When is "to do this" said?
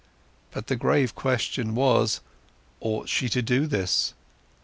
3.29-4.15